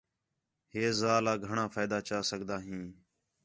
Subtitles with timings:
[0.71, 2.85] ہِے ذالا گھݨاں فائدہ چا سڳدا ہیں